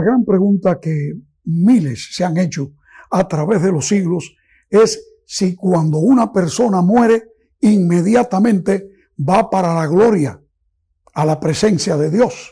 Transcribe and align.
La 0.00 0.06
gran 0.06 0.24
pregunta 0.24 0.80
que 0.80 1.12
miles 1.44 2.08
se 2.14 2.24
han 2.24 2.38
hecho 2.38 2.72
a 3.10 3.28
través 3.28 3.60
de 3.60 3.70
los 3.70 3.86
siglos 3.86 4.34
es 4.70 4.98
si 5.26 5.54
cuando 5.54 5.98
una 5.98 6.32
persona 6.32 6.80
muere, 6.80 7.32
inmediatamente 7.60 8.92
va 9.18 9.50
para 9.50 9.74
la 9.74 9.86
gloria, 9.86 10.40
a 11.12 11.26
la 11.26 11.38
presencia 11.38 11.98
de 11.98 12.10
Dios. 12.10 12.50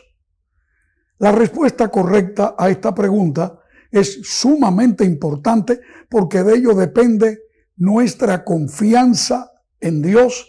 La 1.17 1.31
respuesta 1.31 1.87
correcta 1.87 2.53
a 2.55 2.69
esta 2.69 2.93
pregunta 2.93 3.57
es 3.89 4.19
sumamente 4.21 5.03
importante 5.03 5.79
porque 6.07 6.43
de 6.43 6.53
ello 6.53 6.75
depende 6.75 7.39
nuestra 7.77 8.43
confianza 8.43 9.49
en 9.79 10.03
Dios, 10.03 10.47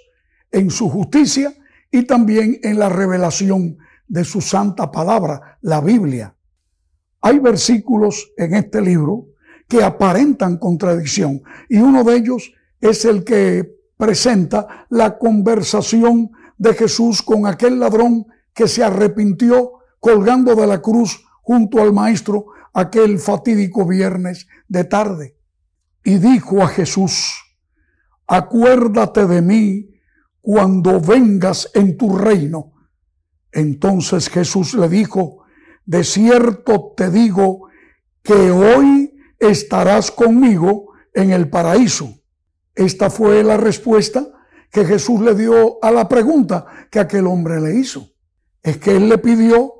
en 0.50 0.70
su 0.70 0.90
justicia 0.90 1.54
y 1.90 2.02
también 2.02 2.60
en 2.62 2.78
la 2.78 2.90
revelación 2.90 3.78
de 4.06 4.22
su 4.22 4.42
santa 4.42 4.90
palabra, 4.90 5.56
la 5.62 5.80
Biblia. 5.80 6.36
Hay 7.20 7.38
versículos 7.38 8.32
en 8.36 8.54
este 8.54 8.80
libro 8.80 9.26
que 9.68 9.82
aparentan 9.82 10.58
contradicción 10.58 11.42
y 11.68 11.78
uno 11.78 12.02
de 12.02 12.16
ellos 12.16 12.52
es 12.80 13.04
el 13.04 13.24
que 13.24 13.76
presenta 13.96 14.86
la 14.88 15.18
conversación 15.18 16.30
de 16.56 16.74
Jesús 16.74 17.22
con 17.22 17.46
aquel 17.46 17.78
ladrón 17.78 18.26
que 18.54 18.66
se 18.66 18.82
arrepintió 18.82 19.72
colgando 20.00 20.54
de 20.54 20.66
la 20.66 20.80
cruz 20.80 21.24
junto 21.42 21.80
al 21.80 21.92
maestro 21.92 22.46
aquel 22.72 23.18
fatídico 23.18 23.86
viernes 23.86 24.48
de 24.68 24.84
tarde. 24.84 25.36
Y 26.02 26.18
dijo 26.18 26.62
a 26.62 26.68
Jesús, 26.68 27.34
acuérdate 28.26 29.26
de 29.26 29.42
mí 29.42 29.90
cuando 30.40 31.00
vengas 31.00 31.70
en 31.74 31.96
tu 31.96 32.16
reino. 32.16 32.72
Entonces 33.52 34.28
Jesús 34.30 34.74
le 34.74 34.88
dijo, 34.88 35.44
de 35.84 36.04
cierto 36.04 36.94
te 36.96 37.10
digo 37.10 37.68
que 38.22 38.50
hoy 38.50 39.16
estarás 39.38 40.10
conmigo 40.10 40.92
en 41.14 41.30
el 41.30 41.48
paraíso. 41.48 42.14
Esta 42.74 43.10
fue 43.10 43.42
la 43.42 43.56
respuesta 43.56 44.26
que 44.70 44.84
Jesús 44.84 45.20
le 45.20 45.34
dio 45.34 45.82
a 45.82 45.90
la 45.90 46.08
pregunta 46.08 46.66
que 46.90 47.00
aquel 47.00 47.26
hombre 47.26 47.60
le 47.60 47.74
hizo. 47.74 48.08
Es 48.62 48.78
que 48.78 48.96
él 48.96 49.08
le 49.08 49.18
pidió 49.18 49.72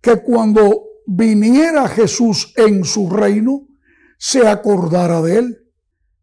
que 0.00 0.16
cuando 0.16 0.84
viniera 1.06 1.88
Jesús 1.88 2.52
en 2.56 2.84
su 2.84 3.08
reino, 3.08 3.66
se 4.18 4.46
acordara 4.46 5.20
de 5.22 5.38
él. 5.38 5.58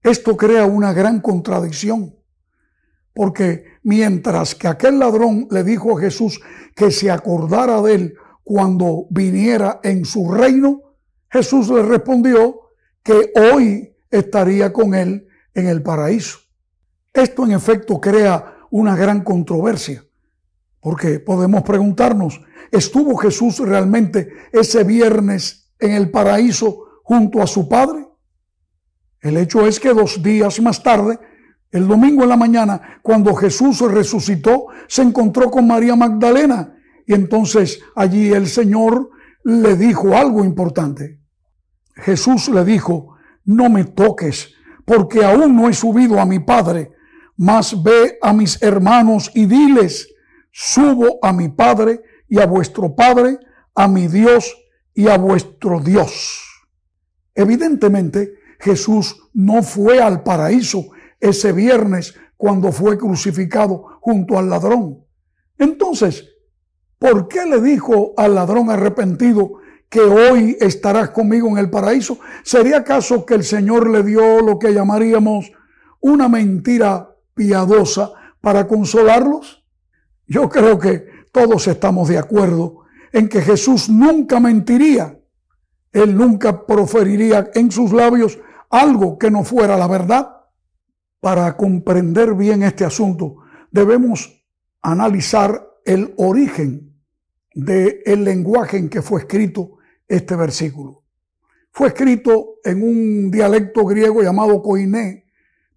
Esto 0.01 0.35
crea 0.35 0.65
una 0.65 0.91
gran 0.91 1.21
contradicción, 1.21 2.15
porque 3.13 3.65
mientras 3.83 4.55
que 4.55 4.67
aquel 4.67 4.99
ladrón 4.99 5.47
le 5.49 5.63
dijo 5.63 5.97
a 5.97 6.01
Jesús 6.01 6.41
que 6.75 6.91
se 6.91 7.09
acordara 7.09 7.81
de 7.81 7.95
él 7.95 8.13
cuando 8.43 9.07
viniera 9.09 9.79
en 9.83 10.05
su 10.05 10.31
reino, 10.31 10.81
Jesús 11.29 11.69
le 11.69 11.81
respondió 11.81 12.69
que 13.01 13.31
hoy 13.35 13.95
estaría 14.09 14.71
con 14.71 14.93
él 14.93 15.27
en 15.53 15.67
el 15.67 15.81
paraíso. 15.81 16.39
Esto 17.13 17.45
en 17.45 17.51
efecto 17.51 17.99
crea 17.99 18.57
una 18.69 18.95
gran 18.95 19.23
controversia, 19.23 20.03
porque 20.79 21.19
podemos 21.19 21.63
preguntarnos, 21.63 22.41
¿estuvo 22.71 23.15
Jesús 23.17 23.59
realmente 23.59 24.29
ese 24.51 24.83
viernes 24.83 25.71
en 25.79 25.91
el 25.91 26.09
paraíso 26.11 27.01
junto 27.03 27.41
a 27.41 27.47
su 27.47 27.67
Padre? 27.69 28.07
El 29.21 29.37
hecho 29.37 29.65
es 29.65 29.79
que 29.79 29.93
dos 29.93 30.21
días 30.21 30.59
más 30.59 30.83
tarde, 30.83 31.17
el 31.71 31.87
domingo 31.87 32.23
en 32.23 32.29
la 32.29 32.37
mañana, 32.37 32.99
cuando 33.01 33.33
Jesús 33.33 33.79
resucitó, 33.79 34.67
se 34.87 35.01
encontró 35.01 35.49
con 35.49 35.65
María 35.65 35.95
Magdalena 35.95 36.72
y 37.05 37.13
entonces 37.13 37.79
allí 37.95 38.31
el 38.31 38.47
Señor 38.47 39.09
le 39.43 39.75
dijo 39.75 40.15
algo 40.15 40.43
importante. 40.43 41.19
Jesús 41.95 42.49
le 42.49 42.63
dijo, 42.63 43.15
no 43.45 43.69
me 43.69 43.83
toques, 43.83 44.53
porque 44.85 45.23
aún 45.23 45.55
no 45.55 45.69
he 45.69 45.73
subido 45.73 46.19
a 46.19 46.25
mi 46.25 46.39
Padre, 46.39 46.91
mas 47.37 47.81
ve 47.83 48.17
a 48.21 48.33
mis 48.33 48.61
hermanos 48.61 49.31
y 49.33 49.45
diles, 49.45 50.07
subo 50.51 51.19
a 51.21 51.33
mi 51.33 51.49
Padre 51.49 52.01
y 52.27 52.39
a 52.39 52.45
vuestro 52.45 52.95
Padre, 52.95 53.37
a 53.75 53.87
mi 53.87 54.07
Dios 54.07 54.55
y 54.93 55.07
a 55.07 55.17
vuestro 55.17 55.79
Dios. 55.79 56.43
Evidentemente, 57.35 58.33
Jesús 58.59 59.29
no 59.33 59.63
fue 59.63 60.01
al 60.01 60.23
paraíso 60.23 60.85
ese 61.19 61.51
viernes 61.51 62.15
cuando 62.37 62.71
fue 62.71 62.97
crucificado 62.97 63.99
junto 64.01 64.37
al 64.37 64.49
ladrón. 64.49 65.05
Entonces, 65.57 66.32
¿por 66.99 67.27
qué 67.27 67.45
le 67.45 67.61
dijo 67.61 68.13
al 68.17 68.35
ladrón 68.35 68.69
arrepentido 68.69 69.59
que 69.89 70.01
hoy 70.01 70.57
estarás 70.59 71.11
conmigo 71.11 71.47
en 71.49 71.57
el 71.57 71.69
paraíso? 71.69 72.19
¿Sería 72.43 72.77
acaso 72.77 73.25
que 73.25 73.35
el 73.35 73.43
Señor 73.43 73.89
le 73.89 74.03
dio 74.03 74.41
lo 74.41 74.57
que 74.57 74.73
llamaríamos 74.73 75.51
una 75.99 76.27
mentira 76.27 77.15
piadosa 77.33 78.11
para 78.41 78.67
consolarlos? 78.67 79.63
Yo 80.25 80.49
creo 80.49 80.79
que 80.79 81.05
todos 81.31 81.67
estamos 81.67 82.09
de 82.09 82.17
acuerdo 82.17 82.85
en 83.11 83.29
que 83.29 83.41
Jesús 83.41 83.89
nunca 83.89 84.39
mentiría. 84.39 85.19
Él 85.91 86.17
nunca 86.17 86.65
proferiría 86.65 87.51
en 87.53 87.71
sus 87.71 87.93
labios 87.93 88.39
algo 88.69 89.19
que 89.19 89.29
no 89.29 89.43
fuera 89.43 89.77
la 89.77 89.87
verdad. 89.87 90.29
Para 91.19 91.55
comprender 91.55 92.33
bien 92.33 92.63
este 92.63 92.83
asunto, 92.83 93.37
debemos 93.71 94.43
analizar 94.81 95.72
el 95.85 96.13
origen 96.17 96.93
del 97.53 97.99
el 98.05 98.23
lenguaje 98.23 98.77
en 98.77 98.89
que 98.89 99.01
fue 99.01 99.21
escrito 99.21 99.77
este 100.07 100.35
versículo. 100.35 101.03
Fue 101.71 101.87
escrito 101.87 102.55
en 102.63 102.83
un 102.83 103.31
dialecto 103.31 103.85
griego 103.85 104.21
llamado 104.21 104.61
koiné, 104.61 105.25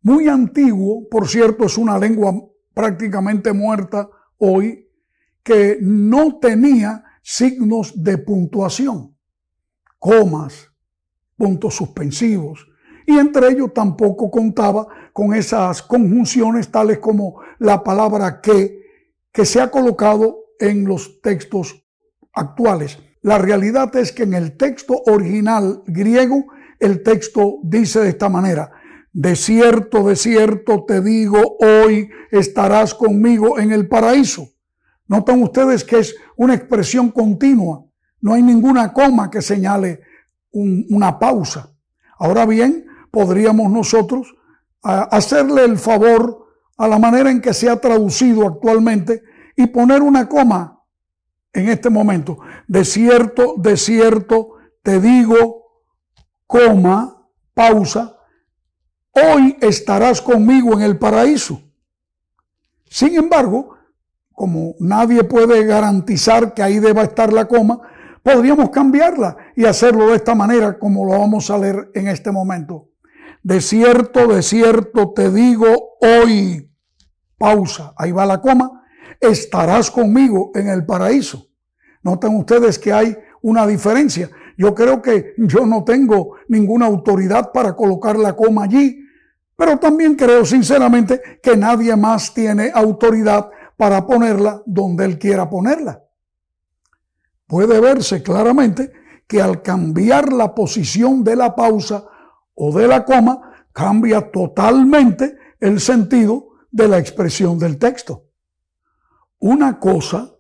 muy 0.03 0.29
antiguo, 0.29 1.09
por 1.09 1.27
cierto, 1.27 1.65
es 1.65 1.77
una 1.79 1.99
lengua 1.99 2.33
prácticamente 2.73 3.53
muerta 3.53 4.09
hoy, 4.39 4.89
que 5.43 5.79
no 5.81 6.39
tenía 6.39 7.03
signos 7.23 7.93
de 8.03 8.19
puntuación, 8.19 9.17
comas, 9.99 10.71
puntos 11.37 11.75
suspensivos, 11.75 12.69
y 13.07 13.19
entre 13.19 13.49
ellos 13.49 13.73
tampoco 13.73 14.31
contaba 14.31 14.87
con 15.13 15.35
esas 15.35 15.83
conjunciones 15.83 16.71
tales 16.71 16.99
como 16.99 17.41
la 17.59 17.83
palabra 17.83 18.41
que, 18.41 18.86
que 19.37 19.45
se 19.45 19.61
ha 19.61 19.71
colocado 19.71 20.47
en 20.59 20.87
los 20.87 21.21
textos 21.21 21.85
actuales. 22.33 22.99
La 23.21 23.37
realidad 23.37 23.95
es 23.95 24.11
que 24.11 24.23
en 24.23 24.33
el 24.33 24.57
texto 24.57 25.03
original 25.05 25.83
griego, 25.87 26.47
el 26.81 27.03
texto 27.03 27.59
dice 27.63 28.01
de 28.01 28.09
esta 28.09 28.31
manera, 28.31 28.73
de 29.13 29.37
cierto, 29.37 30.09
de 30.09 30.17
cierto 30.17 30.87
te 30.87 31.03
digo, 31.03 31.59
hoy 31.61 32.09
estarás 32.31 32.95
conmigo 32.95 33.59
en 33.59 33.73
el 33.73 33.89
paraíso. 33.89 34.49
Notan 35.07 35.43
ustedes 35.43 35.85
que 35.85 35.99
es 35.99 36.15
una 36.39 36.55
expresión 36.55 37.11
continua. 37.11 37.85
No 38.23 38.33
hay 38.33 38.43
ninguna 38.43 38.95
coma 38.95 39.31
que 39.31 39.43
señale 39.43 40.01
una 40.51 41.19
pausa. 41.19 41.77
Ahora 42.19 42.47
bien, 42.47 42.87
podríamos 43.11 43.71
nosotros 43.71 44.35
hacerle 44.83 45.67
el 45.67 45.77
favor 45.77 46.46
a 46.77 46.89
la 46.89 46.99
manera 46.99 47.31
en 47.31 47.41
que 47.41 47.55
se 47.55 47.69
ha 47.69 47.81
traducido 47.81 48.47
actualmente 48.47 49.23
y 49.57 49.67
poner 49.67 50.03
una 50.03 50.29
coma 50.29 50.83
en 51.53 51.69
este 51.69 51.89
momento. 51.89 52.39
De 52.69 52.85
cierto, 52.85 53.55
de 53.57 53.77
cierto, 53.77 54.57
te 54.83 55.01
digo, 55.01 55.83
coma, 56.47 57.29
pausa, 57.55 58.19
hoy 59.13 59.57
estarás 59.61 60.21
conmigo 60.21 60.75
en 60.75 60.83
el 60.83 60.99
paraíso. 60.99 61.63
Sin 62.85 63.17
embargo, 63.17 63.75
como 64.33 64.75
nadie 64.79 65.25
puede 65.25 65.65
garantizar 65.65 66.53
que 66.53 66.63
ahí 66.63 66.79
deba 66.79 67.03
estar 67.03 67.33
la 67.33 67.49
coma, 67.49 67.81
podríamos 68.23 68.69
cambiarla 68.71 69.37
y 69.57 69.65
hacerlo 69.65 70.09
de 70.09 70.17
esta 70.17 70.35
manera 70.35 70.79
como 70.79 71.07
lo 71.07 71.19
vamos 71.19 71.51
a 71.51 71.57
leer 71.57 71.91
en 71.95 72.09
este 72.09 72.31
momento. 72.31 72.91
De 73.47 73.61
cierto, 73.61 74.27
de 74.27 74.43
cierto 74.43 75.13
te 75.13 75.31
digo 75.31 75.69
hoy, 76.01 76.69
pausa, 77.39 77.95
ahí 77.97 78.11
va 78.11 78.27
la 78.27 78.41
coma, 78.41 78.83
estarás 79.21 79.89
conmigo 79.89 80.51
en 80.57 80.67
el 80.67 80.85
paraíso. 80.85 81.47
Noten 82.03 82.37
ustedes 82.37 82.77
que 82.77 82.93
hay 82.93 83.17
una 83.43 83.65
diferencia. 83.65 84.29
Yo 84.59 84.75
creo 84.75 85.01
que 85.01 85.35
yo 85.39 85.65
no 85.65 85.85
tengo 85.85 86.39
ninguna 86.49 86.87
autoridad 86.87 87.53
para 87.53 87.77
colocar 87.77 88.19
la 88.19 88.35
coma 88.35 88.65
allí, 88.65 88.99
pero 89.55 89.77
también 89.77 90.17
creo 90.17 90.45
sinceramente 90.45 91.39
que 91.41 91.57
nadie 91.57 91.95
más 91.95 92.35
tiene 92.35 92.73
autoridad 92.75 93.49
para 93.77 94.05
ponerla 94.05 94.61
donde 94.67 95.05
él 95.05 95.21
quiera 95.21 95.49
ponerla. 95.49 96.03
Puede 97.47 97.79
verse 97.79 98.25
claramente 98.25 98.91
que 99.29 99.41
al 99.41 99.63
cambiar 99.63 100.33
la 100.33 100.53
posición 100.53 101.23
de 101.23 101.37
la 101.37 101.55
pausa 101.55 102.09
o 102.57 102.77
de 102.77 102.89
la 102.89 103.05
coma, 103.05 103.69
cambia 103.73 104.33
totalmente 104.33 105.37
el 105.61 105.81
sentido 105.81 106.49
de 106.71 106.89
la 106.89 106.99
expresión 106.99 107.59
del 107.59 107.79
texto. 107.79 108.25
Una 109.39 109.79
cosa 109.79 110.35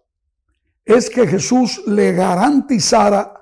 es 0.85 1.11
que 1.11 1.27
Jesús 1.27 1.83
le 1.87 2.13
garantizara 2.13 3.33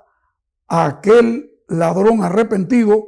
a 0.67 0.85
aquel 0.87 1.51
ladrón 1.69 2.23
arrepentido 2.23 3.07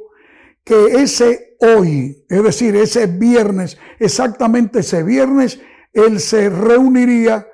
que 0.63 1.01
ese 1.01 1.57
hoy, 1.59 2.25
es 2.29 2.43
decir, 2.43 2.75
ese 2.75 3.07
viernes, 3.07 3.77
exactamente 3.99 4.79
ese 4.79 5.03
viernes, 5.03 5.59
él 5.93 6.19
se 6.19 6.49
reuniría 6.49 7.47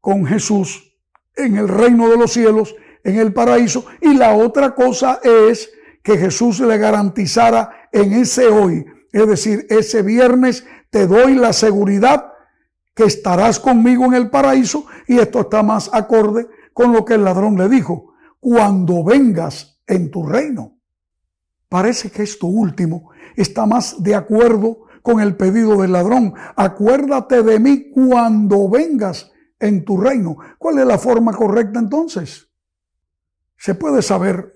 con 0.00 0.24
Jesús 0.24 0.96
en 1.36 1.56
el 1.56 1.68
reino 1.68 2.08
de 2.08 2.16
los 2.16 2.32
cielos, 2.32 2.74
en 3.02 3.18
el 3.18 3.32
paraíso. 3.32 3.86
Y 4.00 4.14
la 4.14 4.34
otra 4.34 4.74
cosa 4.74 5.20
es 5.22 5.70
que 6.04 6.18
Jesús 6.18 6.60
le 6.60 6.76
garantizara 6.76 7.88
en 7.90 8.12
ese 8.12 8.46
hoy, 8.46 8.84
es 9.10 9.26
decir, 9.26 9.66
ese 9.70 10.02
viernes, 10.02 10.64
te 10.90 11.06
doy 11.06 11.34
la 11.34 11.52
seguridad 11.52 12.32
que 12.94 13.04
estarás 13.04 13.58
conmigo 13.58 14.04
en 14.04 14.14
el 14.14 14.28
paraíso. 14.28 14.86
Y 15.08 15.18
esto 15.18 15.40
está 15.40 15.62
más 15.62 15.90
acorde 15.92 16.46
con 16.72 16.92
lo 16.92 17.04
que 17.04 17.14
el 17.14 17.24
ladrón 17.24 17.56
le 17.56 17.68
dijo, 17.68 18.12
cuando 18.38 19.02
vengas 19.02 19.80
en 19.86 20.10
tu 20.10 20.26
reino. 20.26 20.78
Parece 21.70 22.10
que 22.10 22.22
esto 22.22 22.48
último 22.48 23.10
está 23.34 23.64
más 23.64 24.02
de 24.02 24.14
acuerdo 24.14 24.80
con 25.00 25.20
el 25.20 25.36
pedido 25.36 25.80
del 25.80 25.92
ladrón. 25.92 26.34
Acuérdate 26.54 27.42
de 27.42 27.58
mí 27.58 27.90
cuando 27.90 28.68
vengas 28.68 29.32
en 29.58 29.84
tu 29.84 29.96
reino. 29.96 30.36
¿Cuál 30.58 30.80
es 30.80 30.86
la 30.86 30.98
forma 30.98 31.32
correcta 31.32 31.78
entonces? 31.80 32.50
Se 33.56 33.74
puede 33.74 34.02
saber 34.02 34.53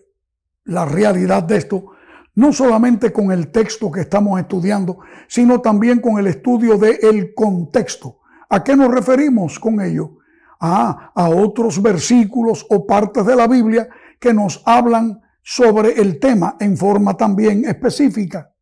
la 0.68 0.84
realidad 0.84 1.42
de 1.42 1.56
esto 1.56 1.92
no 2.38 2.52
solamente 2.52 3.12
con 3.12 3.32
el 3.32 3.50
texto 3.50 3.90
que 3.90 4.02
estamos 4.02 4.38
estudiando, 4.38 5.00
sino 5.26 5.60
también 5.60 6.00
con 6.00 6.20
el 6.20 6.28
estudio 6.28 6.78
del 6.78 6.96
el 7.02 7.34
contexto. 7.34 8.20
¿A 8.48 8.62
qué 8.62 8.76
nos 8.76 8.94
referimos 8.94 9.58
con 9.58 9.80
ello? 9.80 10.18
Ah, 10.60 11.10
a 11.16 11.28
otros 11.30 11.82
versículos 11.82 12.64
o 12.70 12.86
partes 12.86 13.26
de 13.26 13.34
la 13.34 13.48
Biblia 13.48 13.88
que 14.20 14.32
nos 14.32 14.62
hablan 14.64 15.20
sobre 15.42 16.00
el 16.00 16.20
tema 16.20 16.56
en 16.60 16.76
forma 16.76 17.16
también 17.16 17.64
específica. 17.64 18.54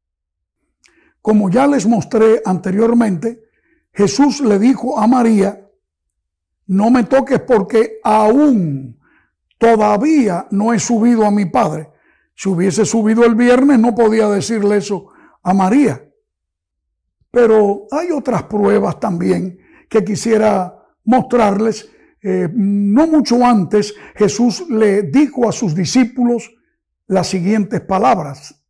Como 1.21 1.51
ya 1.51 1.67
les 1.67 1.87
mostré 1.87 2.41
anteriormente, 2.47 3.43
Jesús 3.93 4.41
le 4.41 4.59
dijo 4.59 4.99
a 4.99 5.07
María, 5.07 5.69
no 6.69 6.91
me 6.91 7.05
toques 7.05 7.41
porque 7.41 7.99
aún 8.03 8.99
todavía 9.59 10.47
no 10.51 10.73
he 10.73 10.79
subido 10.79 11.27
a 11.27 11.31
mi 11.31 11.45
Padre. 11.45 11.91
Si 12.37 12.51
hubiese 12.51 12.85
subido 12.85 13.25
el 13.25 13.35
viernes 13.35 13.79
no 13.79 13.95
podía 13.95 14.29
decirle 14.29 14.77
eso 14.77 15.09
a 15.43 15.55
María. 15.55 16.07
Pero 17.31 17.87
hay 17.91 18.11
otras 18.13 18.43
pruebas 18.45 19.01
también 19.01 19.59
que 19.89 20.05
quisiera 20.05 20.75
mostrarles. 21.05 21.91
Eh, 22.23 22.49
no 22.53 23.07
mucho 23.07 23.45
antes 23.45 23.95
Jesús 24.15 24.67
le 24.69 25.05
dijo 25.05 25.49
a 25.49 25.53
sus 25.53 25.75
discípulos 25.75 26.51
las 27.07 27.27
siguientes 27.29 27.81
palabras. 27.81 28.63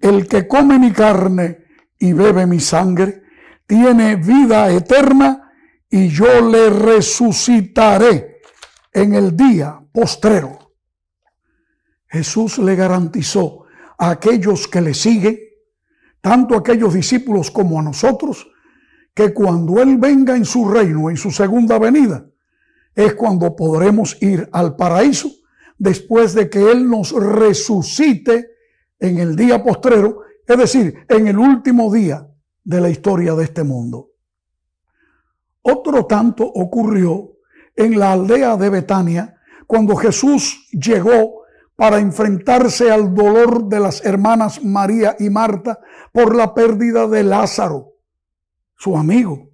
El 0.00 0.26
que 0.26 0.48
come 0.48 0.78
mi 0.78 0.92
carne 0.92 1.64
y 1.98 2.14
bebe 2.14 2.46
mi 2.46 2.60
sangre 2.60 3.22
tiene 3.66 4.16
vida 4.16 4.72
eterna 4.72 5.52
y 5.90 6.08
yo 6.08 6.40
le 6.40 6.70
resucitaré 6.70 8.40
en 8.92 9.14
el 9.14 9.36
día 9.36 9.78
postrero. 9.92 10.59
Jesús 12.10 12.58
le 12.58 12.74
garantizó 12.74 13.64
a 13.96 14.10
aquellos 14.10 14.66
que 14.66 14.80
le 14.80 14.94
siguen, 14.94 15.38
tanto 16.20 16.54
a 16.54 16.58
aquellos 16.58 16.92
discípulos 16.92 17.50
como 17.50 17.78
a 17.78 17.82
nosotros, 17.82 18.48
que 19.14 19.32
cuando 19.32 19.80
Él 19.80 19.96
venga 19.96 20.36
en 20.36 20.44
su 20.44 20.68
reino, 20.68 21.08
en 21.08 21.16
su 21.16 21.30
segunda 21.30 21.78
venida, 21.78 22.26
es 22.94 23.14
cuando 23.14 23.54
podremos 23.54 24.20
ir 24.20 24.48
al 24.52 24.74
paraíso 24.76 25.30
después 25.78 26.34
de 26.34 26.50
que 26.50 26.70
Él 26.70 26.88
nos 26.88 27.12
resucite 27.12 28.50
en 28.98 29.18
el 29.18 29.36
día 29.36 29.62
postrero, 29.62 30.22
es 30.46 30.58
decir, 30.58 31.06
en 31.08 31.28
el 31.28 31.38
último 31.38 31.92
día 31.92 32.28
de 32.64 32.80
la 32.80 32.90
historia 32.90 33.34
de 33.34 33.44
este 33.44 33.62
mundo. 33.62 34.10
Otro 35.62 36.06
tanto 36.06 36.44
ocurrió 36.44 37.36
en 37.76 37.98
la 37.98 38.12
aldea 38.12 38.56
de 38.56 38.68
Betania 38.68 39.36
cuando 39.66 39.94
Jesús 39.94 40.68
llegó 40.72 41.39
para 41.80 41.98
enfrentarse 41.98 42.92
al 42.92 43.14
dolor 43.14 43.64
de 43.64 43.80
las 43.80 44.04
hermanas 44.04 44.62
María 44.62 45.16
y 45.18 45.30
Marta 45.30 45.80
por 46.12 46.36
la 46.36 46.52
pérdida 46.52 47.08
de 47.08 47.22
Lázaro, 47.22 47.94
su 48.76 48.98
amigo. 48.98 49.48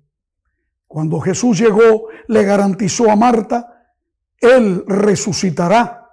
Cuando 0.88 1.20
Jesús 1.20 1.56
llegó, 1.56 2.08
le 2.26 2.42
garantizó 2.42 3.12
a 3.12 3.14
Marta, 3.14 3.92
Él 4.40 4.82
resucitará. 4.88 6.10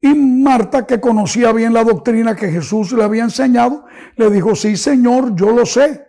Y 0.00 0.14
Marta, 0.14 0.86
que 0.86 1.02
conocía 1.02 1.52
bien 1.52 1.74
la 1.74 1.84
doctrina 1.84 2.34
que 2.34 2.50
Jesús 2.50 2.92
le 2.92 3.04
había 3.04 3.24
enseñado, 3.24 3.84
le 4.16 4.30
dijo, 4.30 4.54
sí, 4.54 4.74
Señor, 4.74 5.36
yo 5.36 5.50
lo 5.50 5.66
sé. 5.66 6.02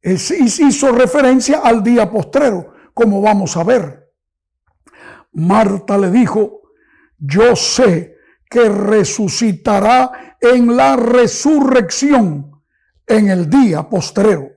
Hizo 0.00 0.92
referencia 0.92 1.58
al 1.58 1.82
día 1.82 2.10
postrero, 2.10 2.72
como 2.94 3.20
vamos 3.20 3.54
a 3.58 3.64
ver. 3.64 4.10
Marta 5.32 5.98
le 5.98 6.10
dijo, 6.10 6.58
yo 7.18 7.56
sé 7.56 8.16
que 8.48 8.68
resucitará 8.68 10.36
en 10.40 10.76
la 10.76 10.96
resurrección 10.96 12.62
en 13.06 13.28
el 13.28 13.50
día 13.50 13.88
postrero. 13.88 14.50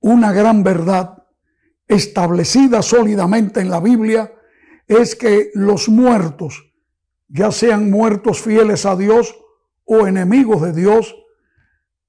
Una 0.00 0.32
gran 0.32 0.62
verdad 0.62 1.24
establecida 1.86 2.82
sólidamente 2.82 3.60
en 3.60 3.70
la 3.70 3.80
Biblia 3.80 4.32
es 4.88 5.14
que 5.14 5.50
los 5.54 5.88
muertos, 5.88 6.72
ya 7.28 7.52
sean 7.52 7.90
muertos 7.90 8.40
fieles 8.40 8.84
a 8.86 8.96
Dios 8.96 9.36
o 9.84 10.06
enemigos 10.06 10.62
de 10.62 10.72
Dios, 10.72 11.14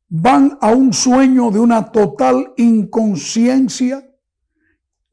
van 0.10 0.58
a 0.62 0.72
un 0.72 0.94
sueño 0.94 1.52
de 1.52 1.60
una 1.60 1.92
total 1.92 2.54
inconsciencia, 2.58 4.08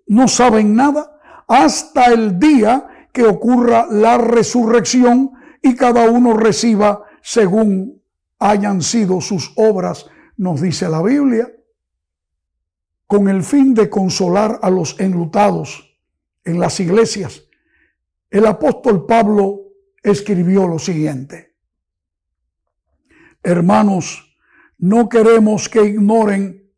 no 0.06 0.28
saben 0.28 0.74
nada, 0.74 1.18
hasta 1.48 2.06
el 2.06 2.38
día 2.38 2.89
que 3.12 3.24
ocurra 3.24 3.86
la 3.90 4.18
resurrección 4.18 5.32
y 5.62 5.74
cada 5.74 6.08
uno 6.10 6.34
reciba 6.34 7.04
según 7.22 8.02
hayan 8.38 8.82
sido 8.82 9.20
sus 9.20 9.52
obras, 9.56 10.06
nos 10.36 10.60
dice 10.60 10.88
la 10.88 11.02
Biblia, 11.02 11.52
con 13.06 13.28
el 13.28 13.42
fin 13.42 13.74
de 13.74 13.90
consolar 13.90 14.58
a 14.62 14.70
los 14.70 14.98
enlutados 14.98 15.98
en 16.44 16.58
las 16.58 16.80
iglesias. 16.80 17.44
El 18.30 18.46
apóstol 18.46 19.04
Pablo 19.04 19.60
escribió 20.02 20.66
lo 20.66 20.78
siguiente. 20.78 21.56
Hermanos, 23.42 24.36
no 24.78 25.08
queremos 25.08 25.68
que 25.68 25.84
ignoren 25.84 26.70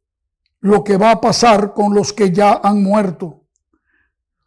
lo 0.61 0.83
que 0.83 0.97
va 0.97 1.13
a 1.13 1.21
pasar 1.21 1.75
con 1.75 1.95
los 1.95 2.13
que 2.13 2.33
ya 2.33 2.61
han 2.63 2.83
muerto 2.83 3.42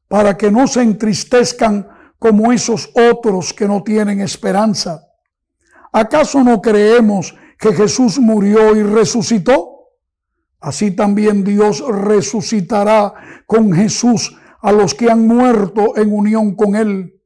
para 0.08 0.38
que 0.38 0.52
no 0.52 0.68
se 0.68 0.82
entristezcan 0.82 1.88
como 2.20 2.52
esos 2.52 2.90
otros 3.12 3.54
que 3.54 3.68
no 3.68 3.84
tienen 3.84 4.22
esperanza. 4.22 5.02
¿Acaso 5.92 6.44
no 6.44 6.62
creemos 6.62 7.36
que 7.60 7.74
Jesús 7.74 8.20
murió 8.20 8.76
y 8.76 8.84
resucitó? 8.84 9.76
Así 10.60 10.92
también 10.92 11.44
Dios 11.44 11.84
resucitará 11.88 13.14
con 13.46 13.72
Jesús 13.74 14.36
a 14.62 14.72
los 14.72 14.96
que 14.96 15.10
han 15.12 15.28
muerto 15.28 15.96
en 15.96 16.12
unión 16.12 16.56
con 16.56 16.76
Él. 16.76 17.22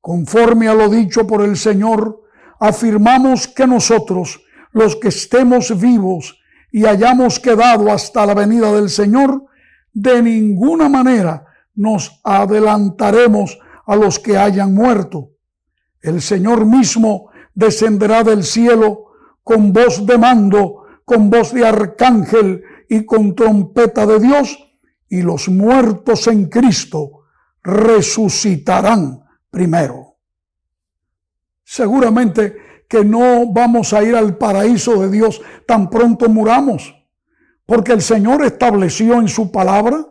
Conforme 0.00 0.68
a 0.68 0.74
lo 0.74 0.88
dicho 0.88 1.26
por 1.26 1.42
el 1.42 1.56
Señor, 1.56 2.22
afirmamos 2.58 3.46
que 3.46 3.66
nosotros, 3.66 4.42
los 4.72 4.96
que 4.96 5.08
estemos 5.08 5.78
vivos 5.78 6.40
y 6.70 6.86
hayamos 6.86 7.38
quedado 7.38 7.92
hasta 7.92 8.24
la 8.24 8.34
venida 8.34 8.72
del 8.72 8.88
Señor, 8.88 9.44
de 9.92 10.22
ninguna 10.22 10.88
manera 10.88 11.51
nos 11.74 12.20
adelantaremos 12.24 13.58
a 13.86 13.96
los 13.96 14.18
que 14.18 14.36
hayan 14.36 14.74
muerto. 14.74 15.30
El 16.00 16.20
Señor 16.20 16.66
mismo 16.66 17.30
descenderá 17.54 18.22
del 18.24 18.44
cielo 18.44 19.06
con 19.42 19.72
voz 19.72 20.06
de 20.06 20.18
mando, 20.18 20.84
con 21.04 21.30
voz 21.30 21.52
de 21.52 21.66
arcángel 21.66 22.62
y 22.88 23.04
con 23.04 23.34
trompeta 23.34 24.06
de 24.06 24.20
Dios, 24.20 24.58
y 25.08 25.22
los 25.22 25.48
muertos 25.48 26.26
en 26.26 26.48
Cristo 26.48 27.24
resucitarán 27.62 29.24
primero. 29.50 30.16
Seguramente 31.64 32.56
que 32.88 33.04
no 33.04 33.50
vamos 33.52 33.92
a 33.92 34.02
ir 34.02 34.14
al 34.14 34.36
paraíso 34.36 35.00
de 35.00 35.10
Dios 35.10 35.40
tan 35.66 35.88
pronto 35.88 36.28
muramos, 36.28 36.94
porque 37.64 37.92
el 37.92 38.02
Señor 38.02 38.44
estableció 38.44 39.14
en 39.20 39.28
su 39.28 39.50
palabra 39.50 40.06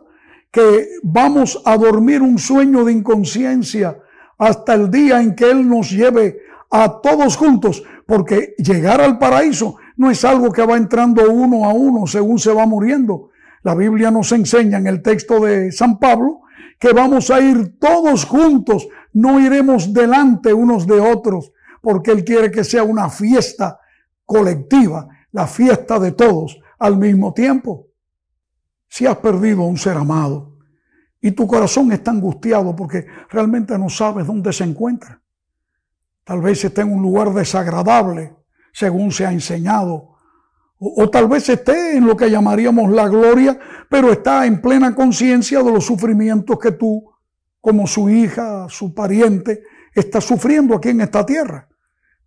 que 0.52 0.98
vamos 1.02 1.60
a 1.64 1.76
dormir 1.76 2.22
un 2.22 2.38
sueño 2.38 2.84
de 2.84 2.92
inconsciencia 2.92 3.98
hasta 4.38 4.74
el 4.74 4.90
día 4.90 5.20
en 5.20 5.34
que 5.34 5.50
Él 5.50 5.66
nos 5.66 5.90
lleve 5.90 6.40
a 6.70 7.00
todos 7.00 7.36
juntos, 7.36 7.82
porque 8.06 8.54
llegar 8.58 9.00
al 9.00 9.18
paraíso 9.18 9.76
no 9.96 10.10
es 10.10 10.24
algo 10.24 10.52
que 10.52 10.64
va 10.64 10.76
entrando 10.76 11.30
uno 11.30 11.64
a 11.64 11.72
uno 11.72 12.06
según 12.06 12.38
se 12.38 12.52
va 12.52 12.66
muriendo. 12.66 13.30
La 13.62 13.74
Biblia 13.74 14.10
nos 14.10 14.30
enseña 14.32 14.78
en 14.78 14.86
el 14.86 15.02
texto 15.02 15.40
de 15.40 15.72
San 15.72 15.98
Pablo 15.98 16.42
que 16.78 16.92
vamos 16.92 17.30
a 17.30 17.40
ir 17.40 17.78
todos 17.78 18.24
juntos 18.24 18.88
no 19.12 19.40
iremos 19.40 19.92
delante 19.92 20.52
unos 20.52 20.86
de 20.86 21.00
otros, 21.00 21.52
porque 21.80 22.10
Él 22.10 22.24
quiere 22.24 22.50
que 22.50 22.64
sea 22.64 22.82
una 22.82 23.08
fiesta 23.08 23.78
colectiva, 24.24 25.08
la 25.32 25.46
fiesta 25.46 25.98
de 25.98 26.12
todos 26.12 26.58
al 26.78 26.96
mismo 26.96 27.32
tiempo. 27.32 27.91
Si 28.92 29.06
has 29.06 29.16
perdido 29.16 29.62
a 29.62 29.66
un 29.68 29.78
ser 29.78 29.96
amado 29.96 30.58
y 31.18 31.30
tu 31.30 31.46
corazón 31.46 31.90
está 31.92 32.10
angustiado 32.10 32.76
porque 32.76 33.06
realmente 33.30 33.78
no 33.78 33.88
sabes 33.88 34.26
dónde 34.26 34.52
se 34.52 34.64
encuentra, 34.64 35.22
tal 36.24 36.42
vez 36.42 36.62
esté 36.62 36.82
en 36.82 36.92
un 36.92 37.00
lugar 37.00 37.32
desagradable, 37.32 38.36
según 38.70 39.10
se 39.10 39.24
ha 39.24 39.32
enseñado, 39.32 40.10
o, 40.78 41.08
tal 41.08 41.26
vez 41.26 41.48
esté 41.48 41.96
en 41.96 42.06
lo 42.06 42.14
que 42.14 42.30
llamaríamos 42.30 42.90
la 42.90 43.08
gloria, 43.08 43.58
pero 43.88 44.12
está 44.12 44.44
en 44.44 44.60
plena 44.60 44.94
conciencia 44.94 45.62
de 45.62 45.72
los 45.72 45.86
sufrimientos 45.86 46.58
que 46.58 46.72
tú, 46.72 47.02
como 47.62 47.86
su 47.86 48.10
hija, 48.10 48.66
su 48.68 48.92
pariente, 48.92 49.62
está 49.94 50.20
sufriendo 50.20 50.76
aquí 50.76 50.90
en 50.90 51.00
esta 51.00 51.24
tierra. 51.24 51.66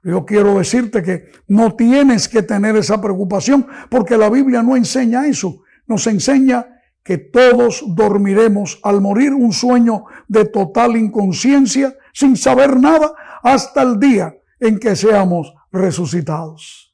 Yo 0.01 0.25
quiero 0.25 0.57
decirte 0.57 1.03
que 1.03 1.29
no 1.47 1.75
tienes 1.75 2.27
que 2.27 2.41
tener 2.41 2.75
esa 2.75 2.99
preocupación 2.99 3.67
porque 3.87 4.17
la 4.17 4.31
Biblia 4.31 4.63
no 4.63 4.75
enseña 4.75 5.27
eso. 5.27 5.61
Nos 5.87 6.07
enseña 6.07 6.81
que 7.03 7.17
todos 7.17 7.83
dormiremos 7.87 8.79
al 8.83 9.01
morir 9.01 9.33
un 9.33 9.53
sueño 9.53 10.05
de 10.27 10.45
total 10.45 10.97
inconsciencia 10.97 11.95
sin 12.13 12.35
saber 12.35 12.79
nada 12.79 13.13
hasta 13.43 13.83
el 13.83 13.99
día 13.99 14.35
en 14.59 14.79
que 14.79 14.95
seamos 14.95 15.53
resucitados 15.71 16.85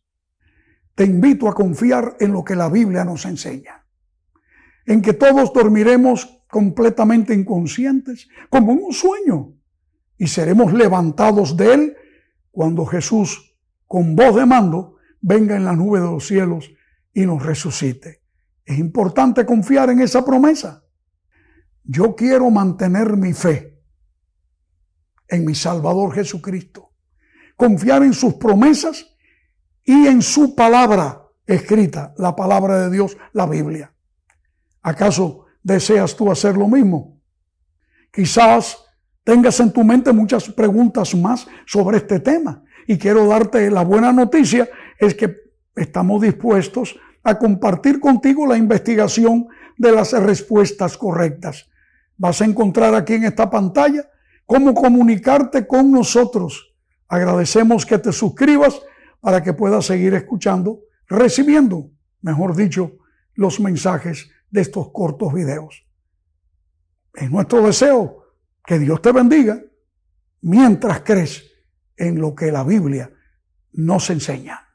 te 1.02 1.08
invito 1.08 1.48
a 1.48 1.56
confiar 1.56 2.16
en 2.20 2.32
lo 2.32 2.44
que 2.44 2.56
la 2.56 2.70
Biblia 2.70 3.04
nos 3.04 3.26
enseña. 3.26 3.86
En 4.86 5.02
que 5.02 5.14
todos 5.14 5.52
dormiremos 5.52 6.44
completamente 6.48 7.34
inconscientes, 7.34 8.28
como 8.50 8.74
en 8.74 8.84
un 8.84 8.94
sueño, 8.94 9.54
y 10.18 10.28
seremos 10.28 10.74
levantados 10.74 11.58
de 11.58 11.74
él 11.74 11.98
cuando 12.52 12.86
Jesús, 12.86 13.56
con 13.88 14.16
voz 14.16 14.36
de 14.36 14.46
mando, 14.46 14.98
venga 15.22 15.56
en 15.56 15.66
la 15.66 15.74
nube 15.74 16.00
de 16.00 16.06
los 16.06 16.28
cielos 16.28 16.72
y 17.16 17.26
nos 17.26 17.44
resucite. 17.44 18.21
Es 18.66 18.78
importante 18.78 19.46
confiar 19.46 19.90
en 19.90 20.02
esa 20.02 20.24
promesa. 20.24 20.84
Yo 21.84 22.16
quiero 22.16 22.50
mantener 22.50 23.18
mi 23.18 23.34
fe 23.34 23.82
en 25.28 25.46
mi 25.46 25.56
Salvador 25.56 26.14
Jesucristo, 26.14 26.92
confiar 27.56 28.04
en 28.04 28.14
sus 28.14 28.36
promesas 28.36 29.08
y 29.84 30.08
en 30.08 30.22
su 30.22 30.56
palabra 30.56 31.26
escrita, 31.48 32.14
la 32.18 32.36
palabra 32.36 32.78
de 32.80 32.92
Dios, 32.92 33.18
la 33.34 33.48
Biblia. 33.48 33.94
¿Acaso 34.82 35.46
deseas 35.64 36.16
tú 36.16 36.30
hacer 36.32 36.58
lo 36.58 36.68
mismo? 36.68 37.20
Quizás 38.12 38.78
tengas 39.24 39.60
en 39.60 39.72
tu 39.72 39.84
mente 39.84 40.12
muchas 40.12 40.50
preguntas 40.50 41.16
más 41.16 41.48
sobre 41.66 41.98
este 41.98 42.20
tema 42.20 42.64
y 42.88 42.98
quiero 42.98 43.26
darte 43.28 43.72
la 43.72 43.84
buena 43.84 44.12
noticia, 44.12 44.70
es 45.00 45.16
que 45.16 45.36
estamos 45.76 46.22
dispuestos 46.22 47.00
a 47.24 47.38
compartir 47.38 48.00
contigo 48.00 48.48
la 48.48 48.58
investigación 48.58 49.48
de 49.78 49.92
las 49.92 50.14
respuestas 50.14 50.98
correctas. 50.98 51.70
Vas 52.18 52.42
a 52.42 52.46
encontrar 52.46 52.94
aquí 52.96 53.14
en 53.14 53.26
esta 53.26 53.50
pantalla 53.50 54.10
cómo 54.46 54.74
comunicarte 54.74 55.66
con 55.68 55.92
nosotros. 55.92 56.76
Agradecemos 57.08 57.86
que 57.86 57.98
te 57.98 58.12
suscribas 58.12 58.82
para 59.20 59.42
que 59.44 59.54
puedas 59.54 59.86
seguir 59.86 60.14
escuchando, 60.14 60.82
recibiendo, 61.08 61.92
mejor 62.22 62.56
dicho, 62.56 62.98
los 63.34 63.60
mensajes 63.60 64.30
de 64.50 64.62
estos 64.62 64.92
cortos 64.92 65.34
videos. 65.34 65.86
Es 67.14 67.30
nuestro 67.30 67.62
deseo 67.62 68.24
que 68.66 68.80
Dios 68.80 69.02
te 69.02 69.12
bendiga 69.12 69.62
mientras 70.42 71.02
crees 71.02 71.52
en 71.98 72.20
lo 72.20 72.36
que 72.36 72.52
la 72.52 72.64
Biblia 72.64 73.12
nos 73.74 74.10
enseña. 74.10 74.71